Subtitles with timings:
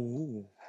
[0.00, 0.59] Uh.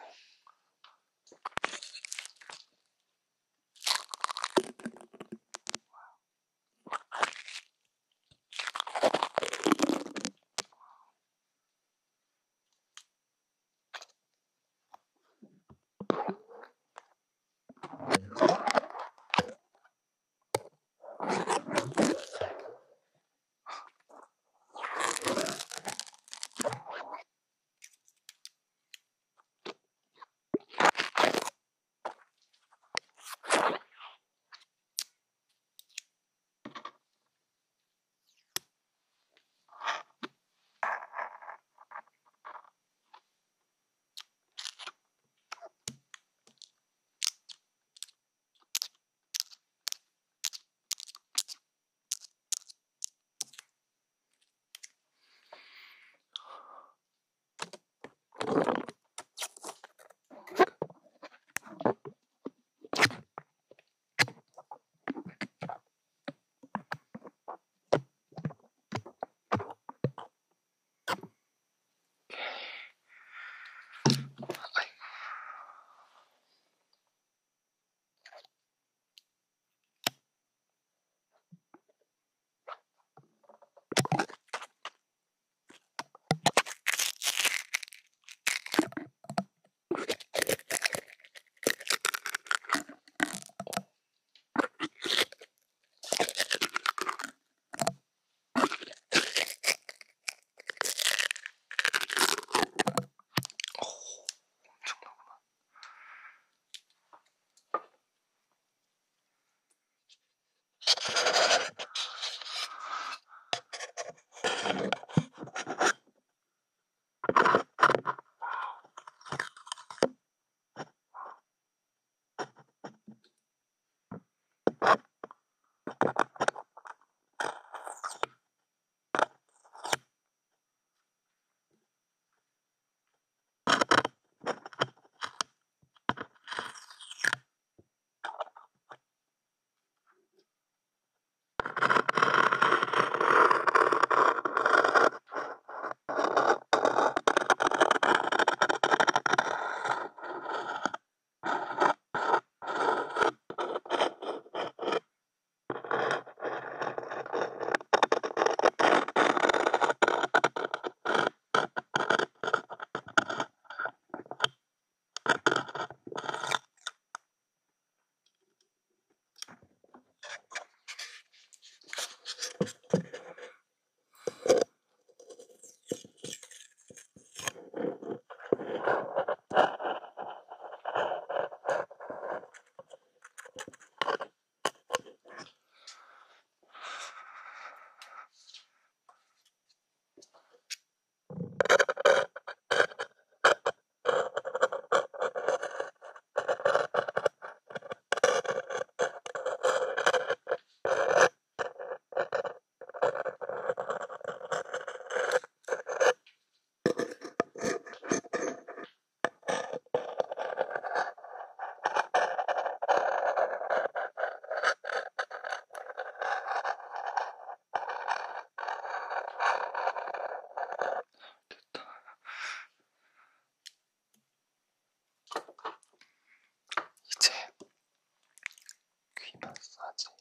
[229.82, 230.12] 아, 네.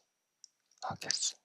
[0.82, 1.39] 마무리하겠습니다.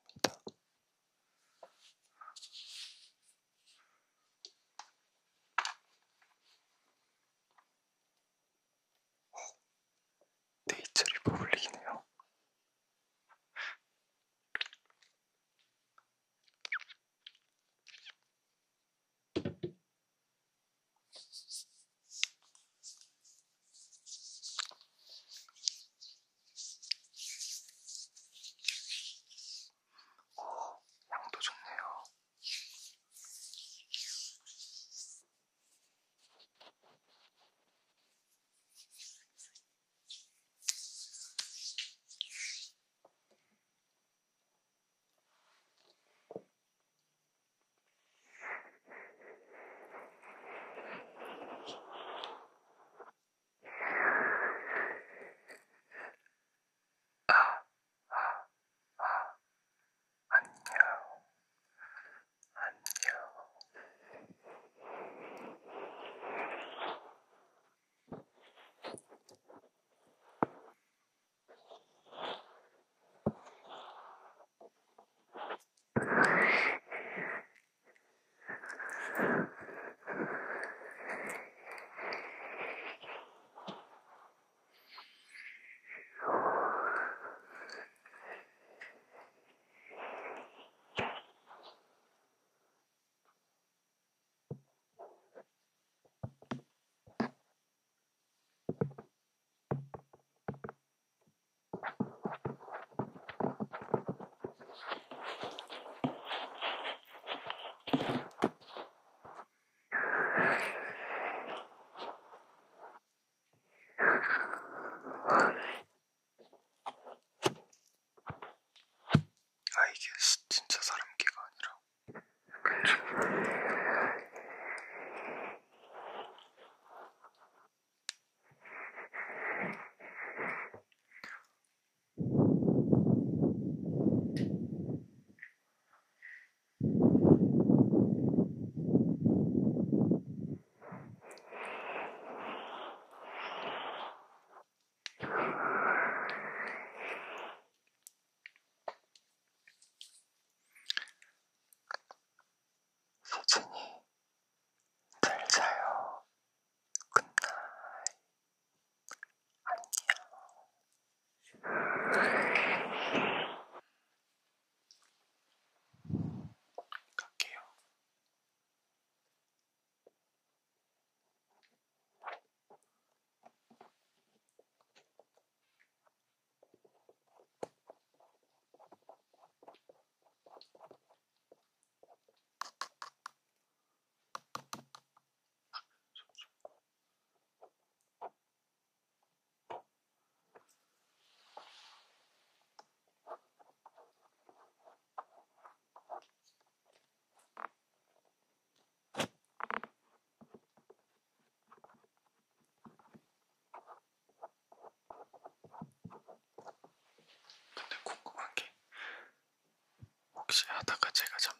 [211.15, 211.54] 제가 참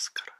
[0.00, 0.39] ますから。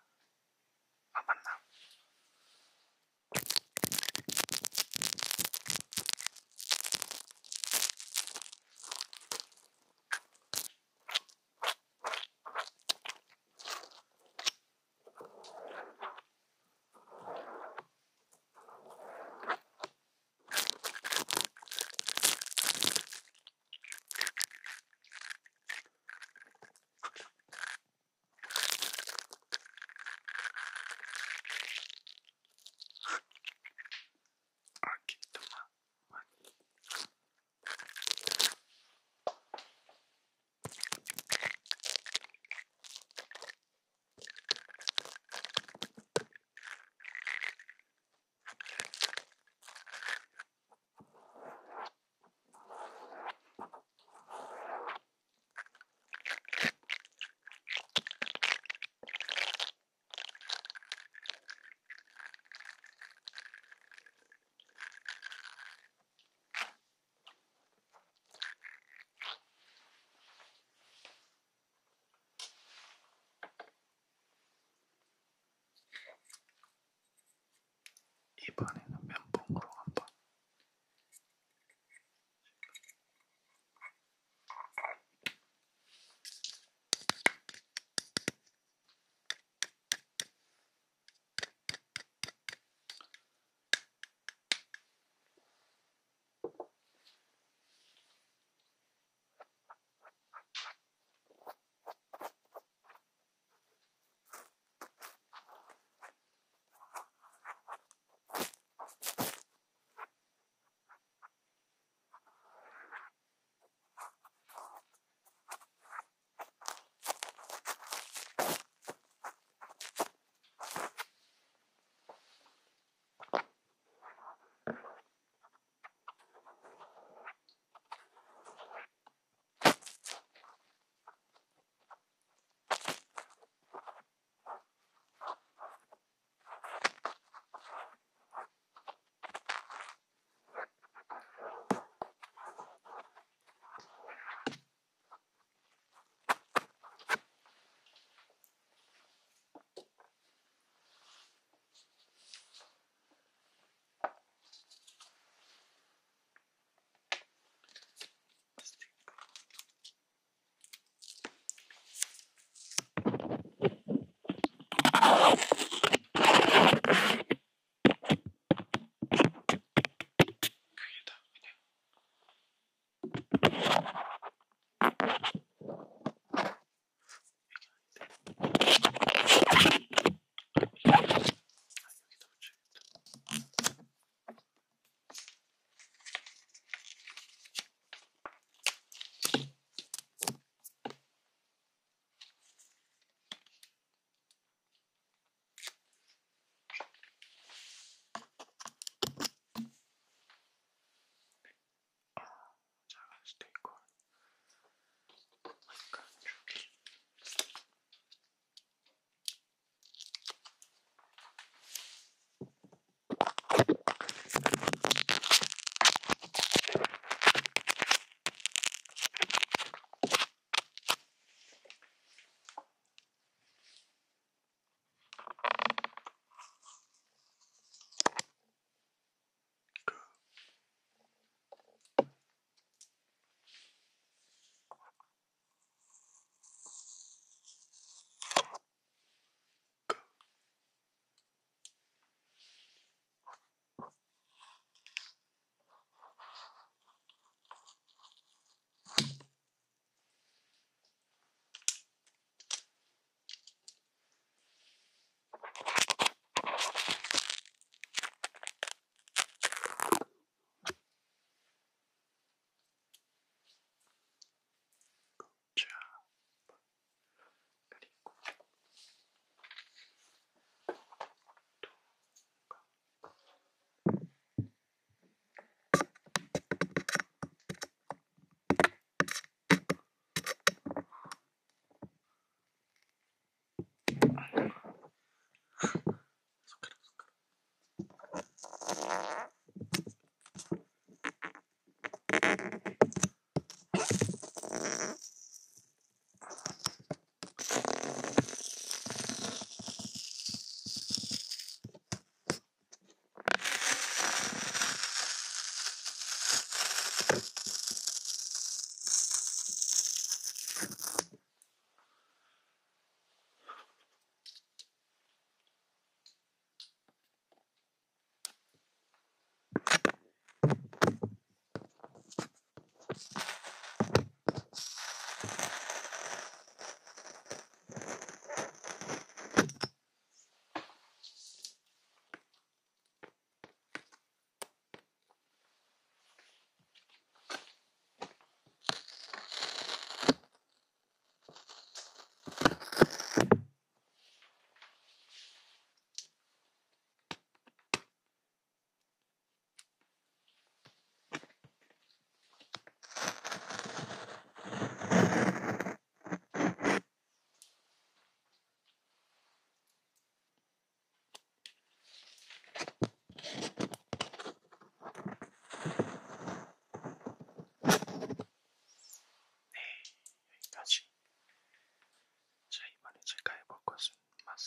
[165.32, 165.69] Oh!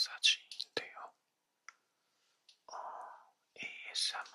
[0.03, 1.13] 마사지인데요.
[2.67, 2.75] 어,
[3.57, 4.25] ASMR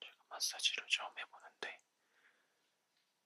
[0.00, 1.80] 제가 마사지를 처음 해보는데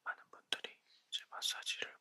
[0.04, 0.78] 많은 분들이
[1.10, 1.97] 제 마사지를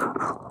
[0.00, 0.38] Oh,